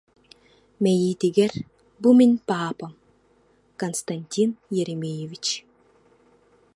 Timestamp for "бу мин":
2.01-2.31